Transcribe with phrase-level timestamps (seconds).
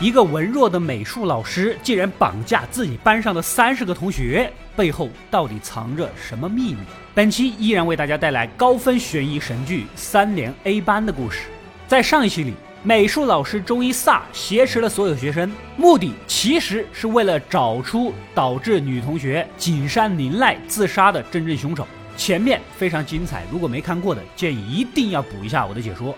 [0.00, 6.78] 一个文弱的美术老师竟然绑架自己班上的三十个同学，背后到底藏着什么秘密？
[7.14, 11.42] 本期依然为大家带来高分悬疑神剧《三连 A 班》的故事。
[11.86, 21.86] 在上一期里，美术老师中医萨挟持了所有学生，目的其实是为了找出导致女同学景山绫濑自杀的真正凶手。
[22.16, 26.16] 前面非常精彩，如果没看过的，建议一定要补一下我的解说。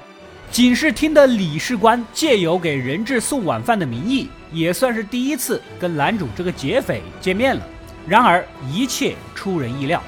[0.52, 7.62] 警视厅的理事官借由给人质送晚饭的名义，也算是第一次跟男主这个劫匪见面了。
[8.06, 10.02] 然而，一切出人意料。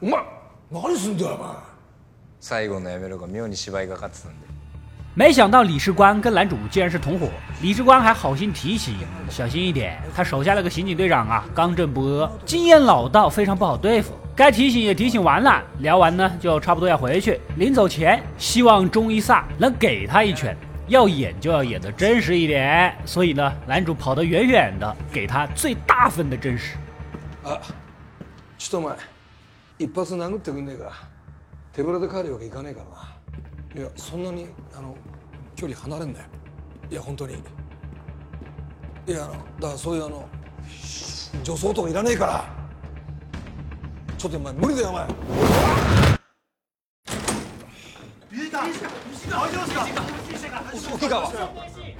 [0.00, 0.08] 最
[5.14, 7.26] 没想到理事官跟男主竟然是同伙，
[7.62, 8.94] 理事官还好心提醒，
[9.30, 14.12] 小心一点，他手下了个刑警队长啊，刚正不阿，经验老道，非常不好对付。
[14.34, 20.54] 该提醒也提醒完了，聊完呢就差不多要回去，临走前希望中一萨能给他一拳，
[20.88, 22.94] 要演就要演的真实一点。
[23.06, 26.76] 所以呢，男主跑得远远的，给他最大份的真实。
[27.42, 27.56] 啊，
[28.58, 28.94] 去东门。
[29.78, 30.90] 一発殴ってくんねえか
[31.74, 34.96] 手ぶらで帰るわけいかねえからないやそんなにあの
[35.54, 36.24] 距離離れんなよ
[36.90, 37.34] いや本当に
[39.06, 40.26] いやあのだからそういうあの
[41.44, 42.44] 女装とかいらねえから
[44.16, 45.06] ちょっとお前無理だよお前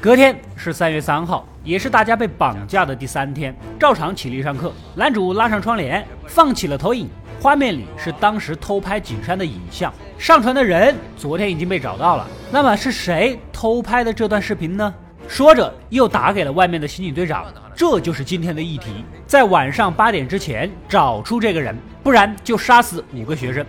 [0.01, 3.55] 隔天是三月三号，也是大家被绑架的第三天。
[3.79, 7.09] 照常起立上课，男主拉上窗帘，放起了投影。
[7.47, 12.27] 画面里是当时偷拍景山的影像，上传的人昨天已经被找到了。
[12.51, 14.93] 那么是谁偷拍的这段视频呢？
[15.29, 17.45] 说着又打给了外面的刑警队长。
[17.73, 23.65] 这就是今天的议题，在晚上八点之前找出这个人，不然就杀死五个学生。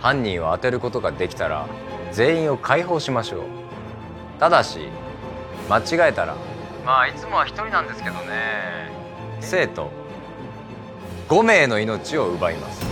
[0.00, 1.64] 犯人を当てることができたら、
[2.10, 3.42] 全員を解放しましょう。
[4.40, 4.88] ただし、
[5.68, 6.34] 間違えたら、
[6.86, 8.88] まあいつもは一人なんですけどね。
[9.42, 9.90] 生徒、
[11.28, 12.91] 5名の命を奪います。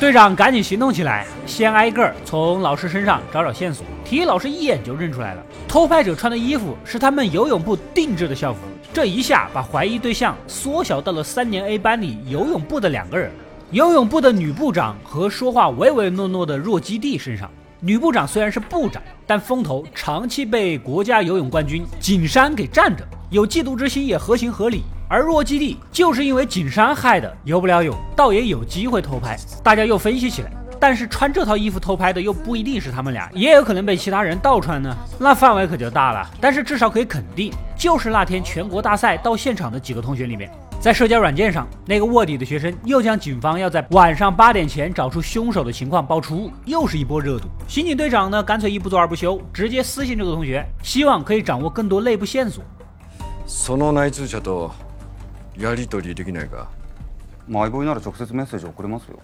[0.00, 3.84] 队长，赶紧行动起来，先挨个儿从老师身上找找线索。
[4.04, 8.60] 体育老师一眼就认出来了，偷拍者穿的衣服是他们游泳部定制的校服。
[8.92, 13.30] 这一下把怀疑对象缩小到了三年 A 班里游泳部的两个人：
[13.72, 17.50] 游泳部的女部长和说话唯唯诺诺的弱基弟身上。
[17.80, 23.04] 女部长虽然是部长，但风头长期被国家游泳冠军景山给占着。
[23.34, 29.36] 有嫉妒之心也合情合理，而弱基地就是因为景山害的游不了泳，倒也有机会偷拍。
[29.60, 36.30] 大家又分析起来，但是穿这套衣服偷拍的又不一定是他们俩，也有可能被其他人盗穿呢，那范围可就大了。
[36.40, 47.46] 但是至少可以肯定，就是那天全国大赛到现场的几个同学里面，在社交软件上，那个卧底的学生又将警方要在晚上八点前找出凶手的情况爆出，又是一波热度。
[47.66, 52.62] 刑警队长呢，干脆一不做二不休，直接私信这个同学，希望可以掌握更多内部线索。
[53.46, 54.72] その内通者と
[55.56, 56.70] やり取りできないか
[57.46, 59.18] マイボイなら直接メッセージ送れますよ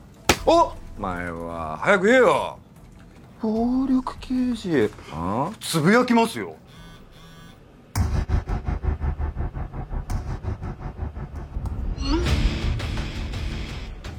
[0.46, 2.58] お前は早く言えよ
[3.40, 6.54] 暴力刑事あつぶやきますよ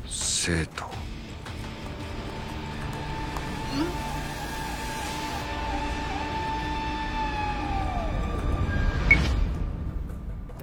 [0.07, 1.00] 生徒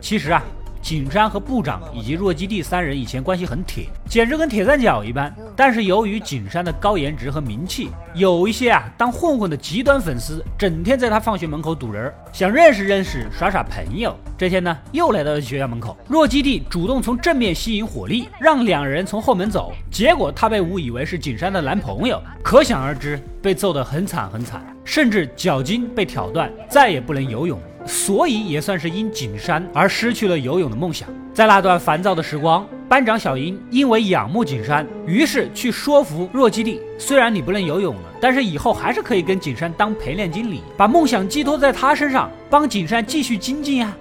[0.08, 0.42] 其实啊，
[0.80, 5.30] 景山和部长以及若基地三人以前关系很铁，简直跟铁三角一般。
[5.54, 14.16] 但是由于景山的高颜值和名气，有一些啊当混混的极端粉丝，整天在他放学门口堵人，想认识认识，耍耍朋友。
[14.38, 19.74] 这天呢，又来到了学校门口，若基地主动从正面吸引火力，让两人从后门走。
[19.90, 27.60] 结果他被误以为是景山的男朋友，可想而知，被揍得很惨很惨，甚至脚筋被挑断，再也不能游泳。
[27.88, 31.08] 所以也算是因景山而失去了游泳的梦想。
[31.32, 43.96] 在那段烦躁的时光，班长小英因为仰慕景山，于是去说服若基地：虽然你不能游泳了，但是以后还是可以跟景山当陪练经理，把梦想寄托在他身上，帮景山继续精进。”啊。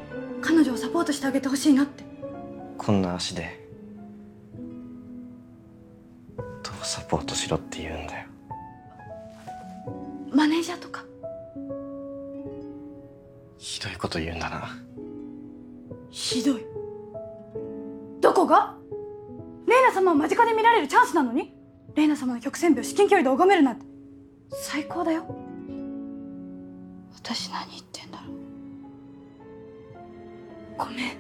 [13.88, 14.70] どいこと言うんだな
[16.10, 16.66] ひどい
[18.20, 18.76] どこが
[19.68, 21.54] レイナ様を間近で見られるチャンスなのに
[21.96, 23.86] レイナ様の曲線美を至近距離で拝めるなんて
[24.52, 25.26] 最高だよ
[27.16, 28.26] 私何言ってんだろ
[30.86, 31.14] うごめん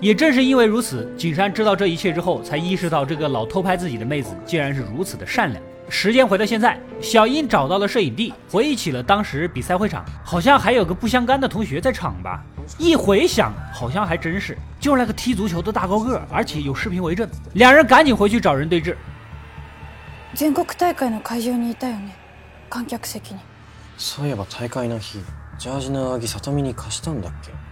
[0.00, 5.60] 也正是因为如此，景山知道这一切之后，才意识到这个老偷拍自己的妹子竟然是如此的善良。
[5.90, 12.44] 时间回到现在，小英找到了摄影地，回忆起了当时比赛会场，好像还有个不相干的同学在场吧？
[12.76, 17.26] 一回想，好像还真是，就那个踢足球的大高个，而且有视频为证。
[17.54, 18.96] 两人赶紧回去找人对质。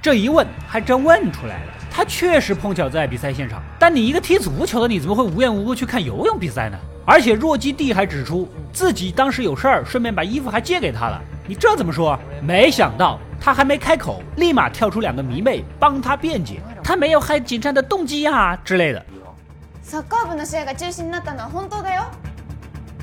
[0.03, 3.63] 这一问还真问出来了，他确实碰巧在比赛现场。
[3.79, 6.77] 但你一个踢足球的，你怎么会无缘无故去看游泳比赛呢？
[7.05, 11.23] 而且弱鸡弟还指出自己当时有事儿，顺便把衣服还借给他了。
[11.47, 12.19] 你这怎么说？
[12.43, 19.05] 没想到他还没开口，立马跳出两个迷妹帮他辩解，他没有害警察的动机啊之类的。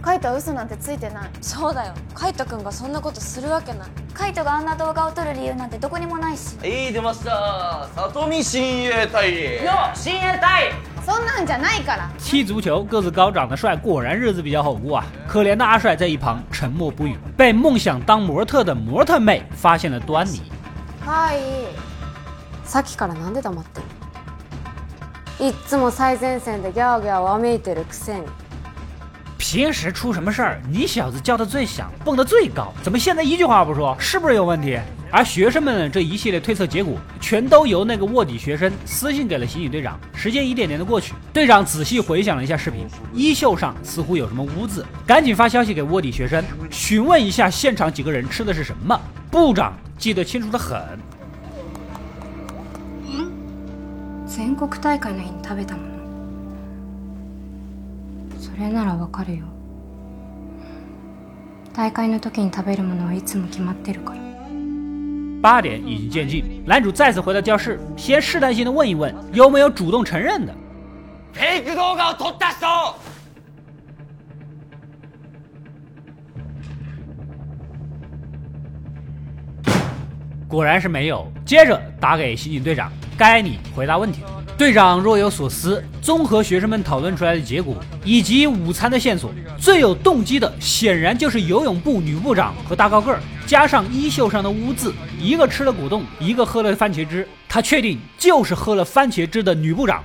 [0.03, 10.71] カイトは嘘なんてついてないそうだよカイト君がそんなことするわけないカイトがあんな動画を撮る理由なんてどこにもないしいい出ました里見親衛隊よ親衛隊
[11.05, 20.41] そんなんじゃないから踢足球个子高长得帅果然日子比较好过啊可怜的阿帅在一旁沉默不语被梦想当模特的模特妹发现了端倪
[21.05, 21.39] はい
[22.65, 23.81] さっきからなんで黙って
[25.39, 28.25] るいっつも最前線でギャーギャーわめいてるくせに
[29.51, 34.79] 平时出什么事儿，你小子叫的最响，蹦的最高，怎么现在一句话不说，是不是有问题？
[35.11, 39.99] 而学生们这一系列推测结果，全都由那个卧底学生私信给了刑警队长。
[40.15, 46.41] 时间一点点的过去，队长仔细回想了一下视频，衣袖上似乎有什么污渍，赶紧发消息给卧底学生，
[46.71, 48.99] 询问一下现场几个人吃的是什么。
[49.29, 50.79] 部长记得清楚的很。
[58.55, 59.45] それならわかるよ
[61.73, 64.21] 大会の時に食べるものはいつも決まってるから
[65.55, 70.53] 八点已经渐近，男主再次回到教室，先试探性的问一问有没有主动承认的。
[71.33, 73.12] を取った人。
[80.53, 81.25] 果然是没有。
[81.43, 84.21] 接着打给刑警队长，该你回答问题。
[84.55, 97.27] 队长若有所思，综合学生们讨论出来的结果以及午餐的线索，最有动机的显然就是游泳部女部长和大高个儿，加上衣袖上的污渍，一个吃了果冻，一个喝了番茄汁。
[97.49, 100.03] 他确定就是喝了番茄汁的女部长。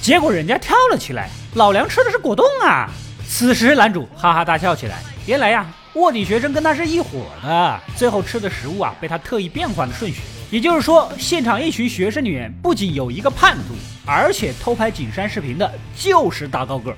[0.00, 2.88] 结果人家跳了起来，老梁吃的是果冻啊！
[3.26, 10.20] 此时男主哈哈大笑起来，原来呀，卧底学生跟他是一伙的，最后吃的食物啊被他特意变换的顺序。
[10.52, 13.74] 也就是说，现场一群学生里面不仅有一个叛徒，
[14.06, 16.94] 而且偷拍景山视频的就是大高个。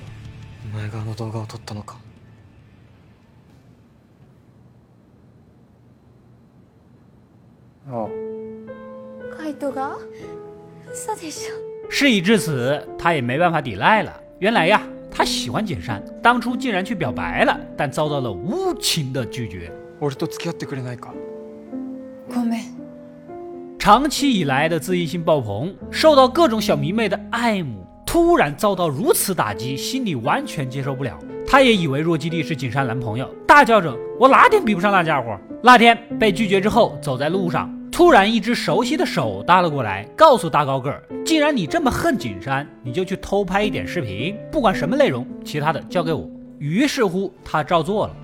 [7.89, 8.09] 哦。
[11.89, 14.13] 事已至此，他也没办法抵赖了。
[14.39, 19.71] 原来呀，他喜欢景山，当初竟然去表白了，但遭到了无情的拒绝。
[23.79, 31.17] 长期以来的自信心爆棚，受到各种小迷妹的爱慕，突然遭到如此打击，心里完全接受不了。
[31.45, 35.37] 他也以为若基地是景山男朋友，大叫着我哪点比不上那家伙？
[35.61, 37.69] 那天被拒绝之后，走在路上。
[37.93, 48.17] 突然，一只熟悉的手搭了过来，告诉大高个儿：“既然你这么恨景山，你就去偷拍一点视频，不管什么内容，其他的交给我。”于是乎，他照做了。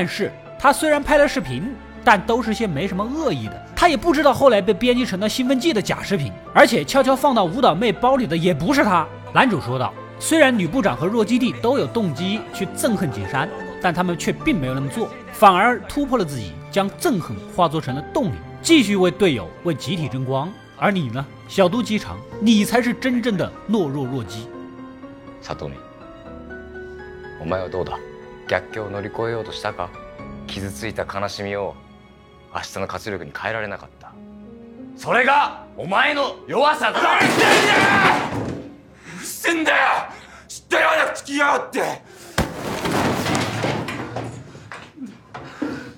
[0.00, 3.66] 但是他虽然拍了视频，但都是些没什么恶意的。
[3.76, 9.06] 他也不知道后来被编辑成了兴奋剂的假视频，而且悄悄放到舞蹈妹包里的也不是他。
[9.34, 13.46] 男主说道：“虽然女部长和弱基地都有动机去憎恨景山，
[13.82, 20.50] 但他们却并没有那么做，反而突破了自己，将憎恨化作成了动力，继续为队友、为集体争光。
[20.78, 24.48] 而你呢，小肚鸡肠，你才是真正的懦弱弱鸡。”
[25.44, 25.72] サトミ、
[27.42, 27.98] お前はどうだ？
[28.50, 29.90] 逆境を乗り越えようとしたか
[30.48, 31.76] 傷ついた悲しみを
[32.52, 34.12] 明日の活力に変えられなかった
[34.96, 39.76] それがお前の弱さだ誰してんだようるせんだよ
[40.48, 41.80] 知ったような口きやがって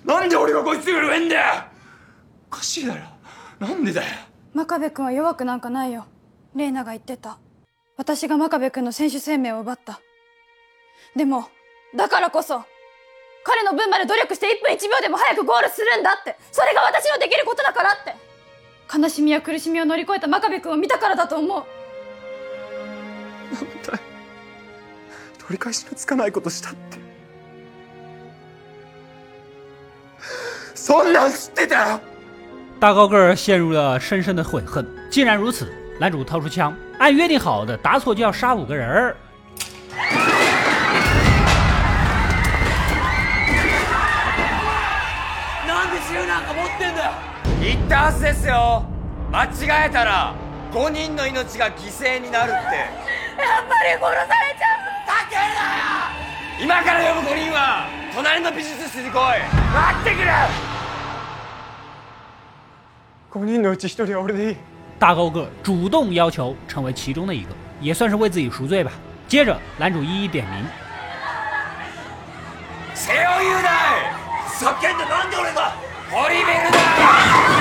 [0.04, 1.42] なんで俺がこいつより上んだよ
[2.48, 2.94] おかしいだ
[3.60, 4.08] ろなんでだよ
[4.52, 6.04] 真壁君は弱くなんかないよ
[6.54, 7.38] 玲奈が言ってた
[7.96, 10.00] 私が真壁君の選手生命を奪った
[11.16, 11.46] でも
[11.94, 12.62] だからこそ、
[13.44, 18.16] 彼の分まで努力して1分1秒でも早くゴールするんだって、それが私のできることだからって。
[18.98, 21.56] 悲しみや苦しみを乗り越えた真壁君を見たからだと思う。
[21.56, 21.66] なん
[23.56, 24.00] 取
[25.52, 26.78] り返しのつかないことしたって。
[30.74, 32.00] そんなん知ってたよ
[32.80, 34.84] 大高个儿陷入了深深的悔恨。
[35.10, 35.70] 既然如此，
[36.00, 39.16] 男主掏出枪，按约定好的，答错就要杀五个人儿。
[47.92, 48.84] ってはずですよ
[49.30, 50.34] 間違えたら
[50.72, 59.40] 5人の命が犠牲になるってやっぱり殺されちゃうたけるなよ今から呼ぶ5人は隣の美術室に来い待
[60.00, 60.30] ってくれ
[63.30, 64.56] 5人のうち1人は俺でいい
[64.98, 68.92] 大高个主动要求成为其中的一个，也算是为自己赎罪吧。
[69.26, 70.64] 接着，男主一一点名。
[72.94, 73.60] 谁を言う
[74.56, 75.72] 叫んでなんで俺が
[76.08, 77.51] 堀ベルだ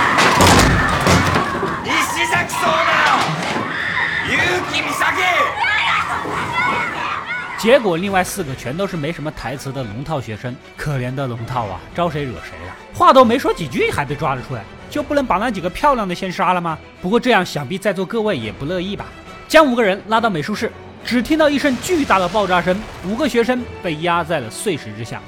[7.58, 12.76] 结果另外四个全都是没什么台词的龙套学生，可怜的龙套啊，招谁惹谁了？
[12.94, 16.76] 话都没说几句，还被抓了出来，就不能把那几个漂亮的先杀了吗？
[17.04, 19.06] 不过这样想必在座各位也不乐意吧？
[19.48, 20.72] 将五个人拉到美术室，
[21.06, 22.76] 只听到一声巨大的爆炸声，
[23.06, 25.22] 五个学生被压在了碎石之下。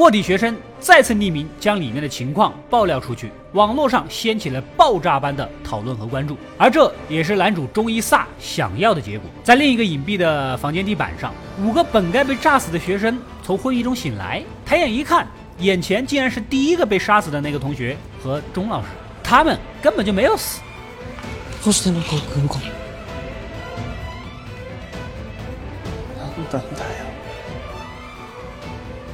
[0.00, 9.28] 卧底学生再次匿名将里面的情况爆料出去，网络上掀起了爆炸般的讨论和关注，而这也是男主中一萨想要的结果。
[9.44, 15.26] 在另一个隐蔽的房间地板上，五个本该被炸死的学生从昏迷中醒来，抬眼一看，
[15.58, 18.88] 眼前竟然是第一个被杀死的那个同学和钟老师，
[19.22, 20.62] 他们根本就没有死。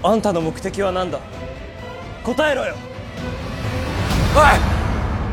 [0.03, 1.05] 安 ta 的目的是什么？
[2.37, 2.75] 答えろよ。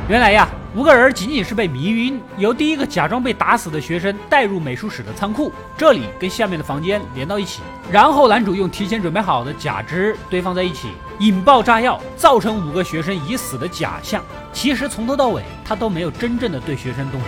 [0.07, 10.89] 原来呀，五个人仅仅是被迷晕，由第一个假装被打死的学生带入美术室的仓库，这里跟下面的房间连到一起，然后男主用提前准备好的假肢堆放在一起，
[11.19, 14.23] 引爆炸药，造成五个学生已死的假象。
[14.51, 17.27] 其实从头到尾，他都没有真正的对学生动手。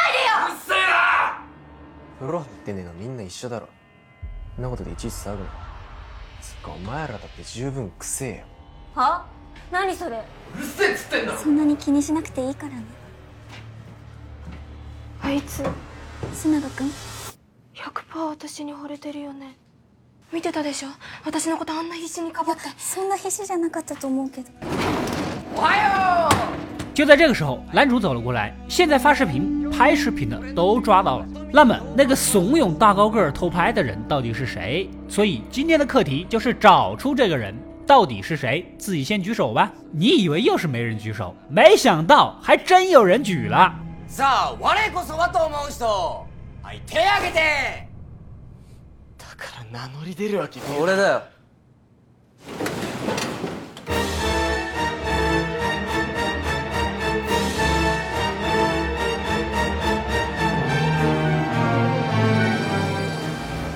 [2.21, 3.67] 風呂入ってねえのみんな一緒だろ
[4.55, 5.49] そんなことでいちいち騒ぐな
[6.39, 8.45] つかお前らだって十分くせえよ
[8.95, 9.25] は
[9.71, 10.17] 何それ
[10.55, 12.83] うるせえっつってんだろそんなに気にしなくていいからね
[15.23, 15.63] あいつ
[16.33, 16.91] 須永君
[17.75, 19.57] 100%私に惚れてるよね
[20.31, 20.89] 見てたでしょ
[21.25, 24.49] 私のことあんな必死にかばってそんな必死じゃなかったと思うけど
[25.55, 26.30] おはよう
[26.93, 28.53] 就在这个时候，男主走了过来。
[28.67, 31.25] 现在发视频、拍视频的都抓到了。
[31.53, 34.89] 那么，那个怂恿大高个偷拍的人到底是谁？
[35.07, 37.55] 所以今天的课题就是找出这个人
[37.87, 38.65] 到底是谁。
[38.77, 39.71] 自己先举手吧。
[39.91, 41.33] 你以为又是没人举手？
[41.49, 43.73] 没想到还真有人举了。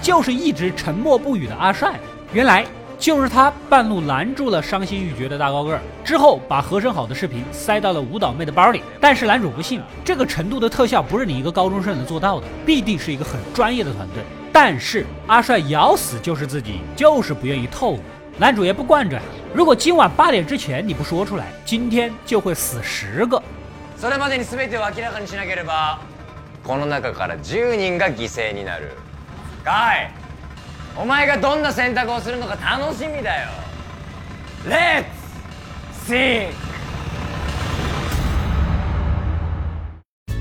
[0.06, 1.94] 就是一直沉默不语的阿帅，
[2.32, 2.64] 原来
[3.00, 8.84] 就是他半路拦住了伤心欲绝的大高个儿，之后把合成好的视频塞到了舞蹈妹的包里。
[9.02, 14.22] 但是男主不信，这个程度的特效不是你一个高中生能做到的，必定是一个很专业的团队。
[14.54, 18.00] 但是阿帅咬死就是自己，就是不愿意透露。
[18.38, 19.20] 男主也不惯着，
[19.56, 23.42] 如果今晚八点之前你不说出来，今天就会死十个。
[26.68, 28.92] この中から10人が犠牲になる。
[29.66, 30.12] ガイ
[30.96, 33.48] お前がどんな選択をするのか楽しみだよ
[34.70, 35.04] レッ
[36.06, 36.54] ツシン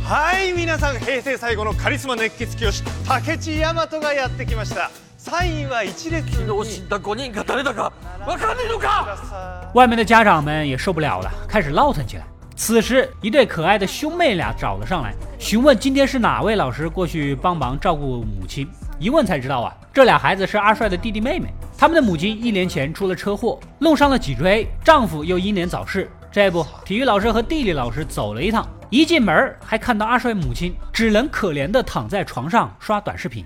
[0.04, 7.90] はい皆さん平成最後のカリスマ熱血教師武智大和がやってきました3位は一列昨日死んだ5人が誰だか
[8.26, 12.26] 分かんねえのか外面の家长们也受不了了开始闹腾起来
[12.56, 18.64] 此时，一对可爱的兄妹俩找了上来，询问今天是哪位老师过去帮忙照顾母亲。
[19.04, 21.52] 一问才知道啊，这俩孩子是阿帅的弟弟妹妹。
[21.76, 26.10] 他们的母亲一年前出了车祸，弄伤了脊椎，丈夫又英年早逝。
[26.32, 33.44] 这不，体育老师和地理老师走了一趟，一进门还看到阿帅母亲只能可怜的躺在床上刷短视频。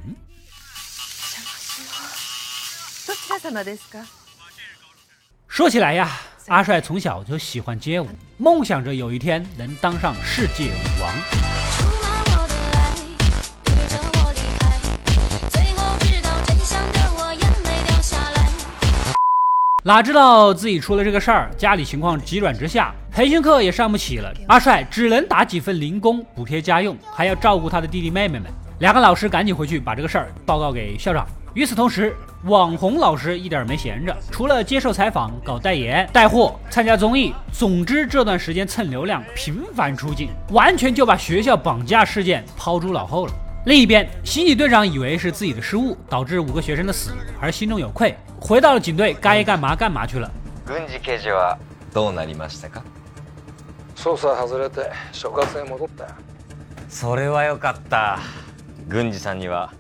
[5.49, 6.09] 说起来呀，
[6.47, 11.58] 阿帅从小就喜欢街舞，梦想着有一天能当上世界舞王。
[19.89, 24.31] 哪知道自己出了这个事儿，家里情况急转直下，培训课也上不起了。
[24.47, 28.51] 阿帅只能打几份零工补贴家用，还要照顾他的弟弟妹妹们。
[28.81, 31.27] 两个老师赶紧回去把这个事儿报告给校长。
[31.55, 32.15] 与此同时，
[32.45, 43.33] 网红老师一点没闲着，除了接受采访、搞代言、带货、参加综艺，总之这段时间蹭流量频繁出镜，完全就把学校绑架事件抛诸脑后了。
[43.65, 48.15] 另一边，刑警队长以为是自己的失误导致五个学生的死，而心中有愧。
[48.41, 50.31] 回到了警队，该干嘛干嘛去了。
[50.67, 51.59] 軍事刑事は
[51.93, 52.83] どうなりましたか？
[53.97, 56.15] 捜査外れて初学生戻った。
[56.89, 58.19] それはよかった。
[58.89, 59.73] 軍事さんには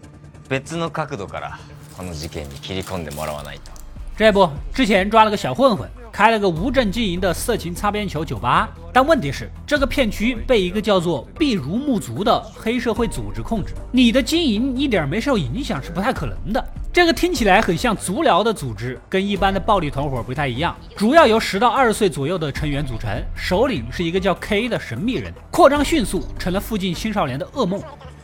[0.48, 1.58] 別の角度から
[1.96, 3.70] この事件に切り込んでもらわないと。
[4.16, 5.88] 雷博之前抓了个小混混。
[6.12, 16.64] 开了个无证经营的色情擦边球酒吧，但问题是，这个片区被一个叫做“碧如木足”的黑社会组织控制，你的经营一点没受影响是不太可能的。
[16.92, 27.80] 这个听起来很像足疗的组织，跟一般的暴力团伙不太一样，主要由十到二十岁左右的成员组成，首领是一个叫 K 的神秘人，扩张迅速，成了附近青少年的噩梦。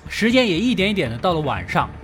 [0.09, 1.89] 时间也一点一点的到了晚上。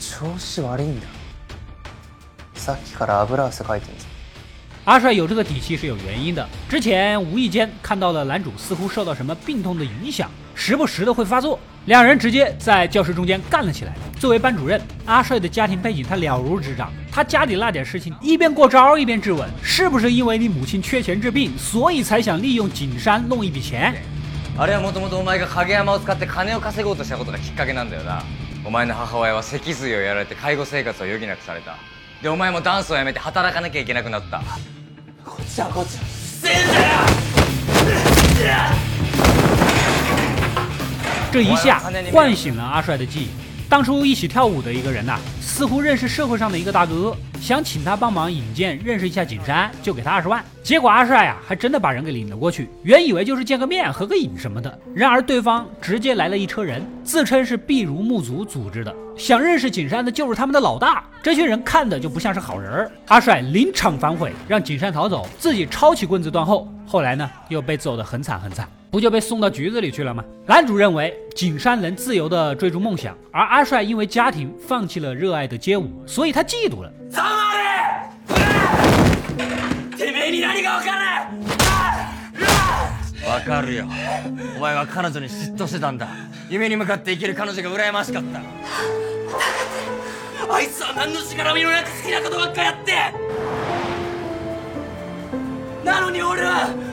[0.00, 1.04] 招式悪いんだ。
[2.54, 4.06] さっきから油汗かいてんぞ。
[4.86, 6.46] 阿帅有这个底气是有原因的。
[6.70, 11.58] 之前无意间看到了男主似乎受到什么病痛的影响，时不时的会发作。
[11.86, 13.92] 两人直接在教室中间干了起来。
[14.18, 16.90] 作为班主任，阿帅的家庭背景他了如指掌。
[17.12, 23.94] 他家里那点事情，一边过招一边质问，是不是因为你母亲缺钱治病，所以才想利用景山弄一笔钱？
[24.58, 28.22] あれはもともとお前が陰山を使って金を稼ごうとしたことがきっかけなんだよな。
[28.64, 31.76] お前の母親は脊髄をやられて介護生活を余儀なくされた
[32.22, 34.42] でお前もダンスをやめて働かなきゃいけなくなった
[35.24, 37.00] こっちはこっちはせっせえんだよ
[41.32, 41.80] 这一下
[42.12, 43.49] 唤醒了阿帅的记忆。
[43.70, 50.44] 当初一起跳舞的一个人呐，似乎认识社会上的一个大哥，想请他帮忙引荐认识一下景山，就给他二十万。
[50.60, 52.68] 结果阿帅呀，还真的把人给领了过去。
[52.82, 61.04] 原以为就是见个面、合个影什么的，然而对方直接来了一车人，自称是“避如木族”组织的，想认识景山的就是他们的老大。
[61.22, 62.90] 这群人看的就不像是好人儿。
[63.06, 66.66] 阿帅临场反悔，让景山逃走，自己抄起棍子断后。
[66.84, 68.68] 后来呢，又被揍的很惨很惨。
[68.90, 70.24] 不就被送到局子里去了吗？
[70.46, 76.92] 男主认为景山能自由地追逐梦想，而阿帅因为家庭放弃了热爱的街舞，所以他嫉妒了。
[77.10, 77.24] 杀
[78.26, 79.94] 我！
[79.96, 81.64] 你明里哪里够干的？
[81.64, 82.10] 啊！
[82.42, 82.90] 啊！
[83.22, 83.86] 分かるよ。
[84.56, 86.08] お前は彼女に嫉妬してたんだ。
[86.48, 88.40] 夢に向かって行ける彼女が羨ましかった。
[90.52, 92.92] あいつは何の力みもなく好きなことばっかやって。
[95.84, 96.89] なのに俺は。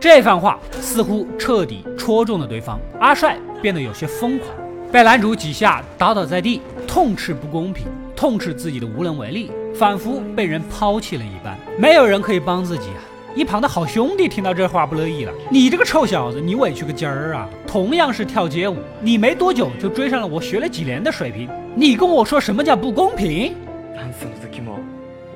[0.00, 4.50] 这番话似乎彻底戳中了对方，阿帅变得有些疯狂，
[4.90, 12.98] 被男主几下打倒在地，痛斥不公平，痛斥自己的无能为力，仿佛被人抛弃了一般，没有人可以帮自己啊！
[13.36, 17.48] 一旁的好兄弟听到这话不乐意了：“你这个臭小子，你委屈个鸡儿啊！
[17.64, 23.54] 同样是跳街舞，你没多久就追上了我学了几年的水平，你跟我说什么叫不公平？”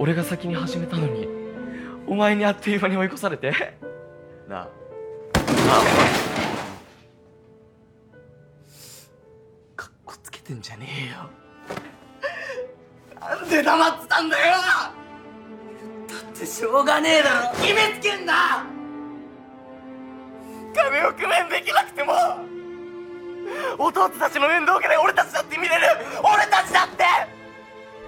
[0.03, 1.29] 俺が先に始めたのに
[2.07, 3.53] お前にあっという間に追い越されて
[4.49, 4.69] なあ
[9.77, 11.17] かっこつけてんじゃねえよ
[13.21, 14.91] なんで黙ってたんだよだ
[16.17, 18.65] ってしょうがねえだろ決めつけんな
[20.75, 22.15] 壁を工面できなくても
[23.79, 25.87] 弟たちの面倒家で俺たちだって見れる
[26.21, 27.05] 俺たちだって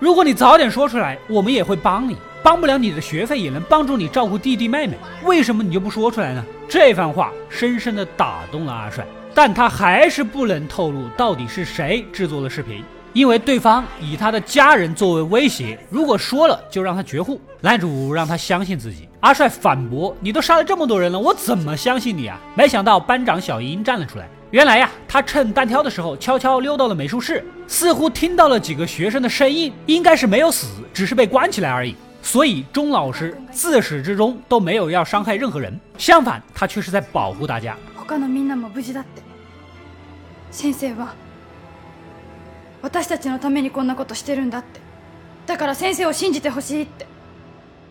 [0.02, 4.96] 如果你早点说出来，我们也会帮你，帮不了你的学费也能帮助你照顾弟弟妹妹。
[5.22, 6.42] 为什么你就不说出来呢？
[6.68, 17.40] 这番话深深的打动了阿帅，但他还是不能透露到底是谁制作了视频，因为对方以他的家人作为威胁，如果说了就让他绝户。
[17.60, 24.28] 男主让他相信自己，阿帅反驳：“你都杀了这么多人了，我怎么相信你啊？”没想到班长小英站了出来。
[24.52, 31.96] 原来呀，他趁单挑的时候悄悄溜到了美术室，似乎听到了几个学生的声音，应该是没有死，只是被关起来而已。
[32.20, 37.74] 所以钟老师自始至终都没有要伤害任何人，相反，他却是在保护大家。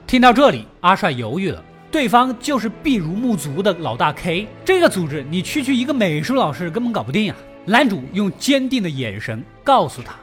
[0.07, 1.63] 听到这里，阿帅犹豫了。
[1.91, 7.37] 对方就是避如木族的老大 K，这个组织你区区一个美术老师根本搞不定啊！
[7.65, 10.15] 男主用坚定的眼神告诉他：“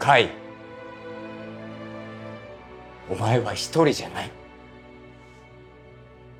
[0.00, 0.26] かい。
[3.10, 4.30] お前は一人じゃない。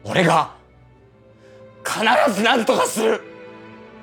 [0.05, 0.49] 俺が
[1.85, 2.01] 必
[2.33, 3.21] ずなとかする。”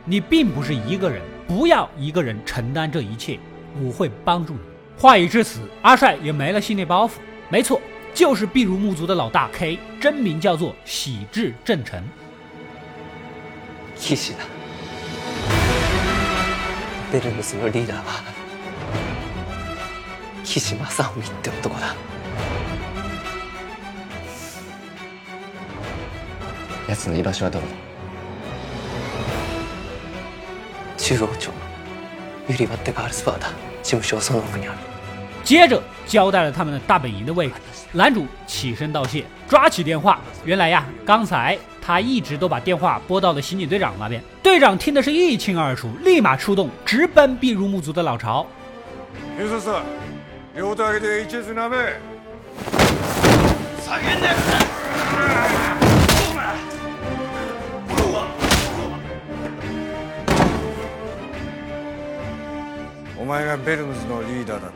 [0.06, 3.40] 你并不是一个人，不要一个人承担这一切，
[3.82, 4.60] 我会帮助你。
[5.00, 7.14] 话已至此，阿帅也没了心理包袱。
[7.50, 7.82] 没错。
[8.14, 12.00] 就是闭如木族的老大 K，真名叫做喜智正成。
[13.96, 14.34] 喜智，
[17.12, 17.94] 贝尔姆斯的 leader，
[20.44, 22.24] 喜智马萨姆，这个男的。
[26.86, 27.58] 他的居所是哪里？
[30.98, 31.54] 拘留所，
[32.48, 33.48] 由里瓦特卡尔斯巴达，
[33.82, 34.62] 事务所三楼公
[35.44, 37.54] 接着交代了他们的大本营的位置，
[37.92, 40.20] 男主起身道谢，抓起电话。
[40.46, 48.46] 原来呀，刚才他一直都把电话拨到了刑警队长那边，队长听的是—一清二楚，立马出动，直奔避入木族的老巢。
[49.38, 49.70] 你试试，
[50.56, 51.76] 有大一点一击的没？
[53.82, 54.34] 杀进来！
[56.34, 56.64] 过来！
[63.26, 64.74] 过的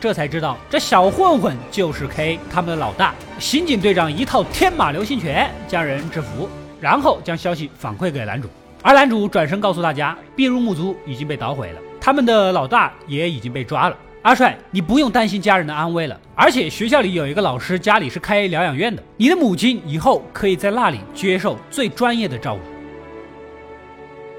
[0.00, 3.14] 这才知道，这小混混就是 K 他们的老大。
[3.38, 6.48] 刑警队长一套天马流星拳将人制服，
[6.80, 8.48] 然后将消息反馈给男主。
[8.82, 13.96] 而男主转身告诉大家，毕如木族已经被捣毁了，他们的老大也已经被抓了。
[14.22, 16.18] 阿帅，你不用担心家人的安危了。
[16.34, 22.60] 而且学校里有一个老师，家里是开疗养院的，你的母亲以后可以在那里接受最专业的照顾。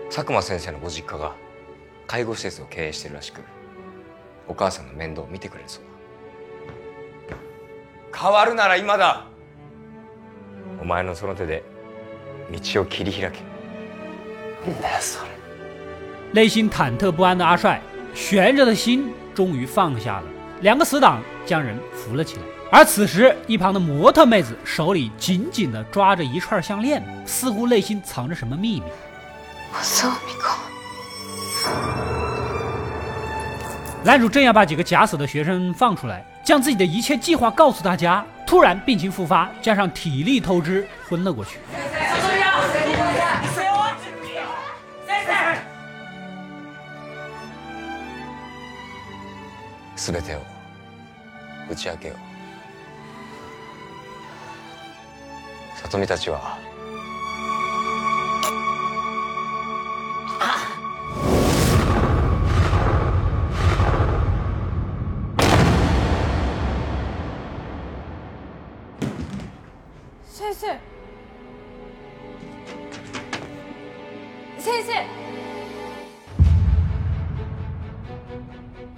[0.10, 1.32] 佐久間先生的ご実家，
[2.18, 3.42] 介護施設を経営してるらしく。
[4.52, 5.84] お母さんの面倒見てくれるそう
[7.30, 7.38] だ。
[8.20, 9.26] 変わるなら今だ。
[10.82, 11.64] お前のその手で
[12.52, 13.40] 道を切り開け。
[16.34, 17.82] 内心忐忑不安的阿帅，
[18.14, 20.24] 悬着的心终于放下了。
[20.62, 22.42] 两个死党将人扶了起来。
[22.72, 28.86] 而此时，一旁的模特妹子手里紧紧的抓着一串项链，似乎内心藏着什么秘密。
[29.74, 30.34] 我送你
[32.06, 32.11] 个！
[34.04, 41.60] 男主正要把几个假死的学生放出来，将自己的一切计划告诉大家，突然病情复发，加上体力透支，昏了过去。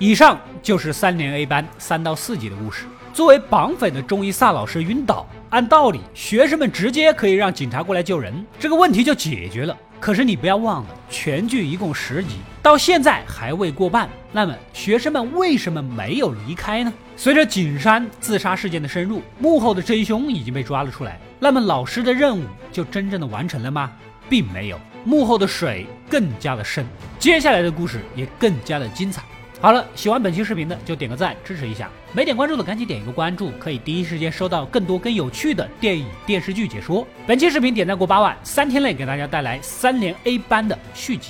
[0.04, 2.84] 以上就是三年 A 班三到四级的故事。
[3.14, 9.74] 作为绑匪的中医萨老师晕倒，按道理学生们直接可以让警察过来救人，这个问题就解决了。
[10.02, 14.10] 可是你不要忘了，全剧一共十集，到现在还未过半。
[14.34, 16.92] 那么学生们为什么没有离开呢？
[17.16, 21.18] 随着景山自杀事件的深入，幕后的真凶已经被抓了出来。
[21.40, 23.90] 那么老师的任务就真正的完成了吗？
[24.30, 26.86] 并没有，幕后的水更加的深，
[27.18, 29.24] 接下来的故事也更加的精彩。
[29.64, 37.08] 好了，喜欢本期视频的就点个赞支持一下，没点关注的赶紧点一个关注，可以第一时间收到更多更有趣的电影电视剧解说。
[37.26, 41.30] 本期视频点赞过八万，三天内给大家带来三连 A 班的续集。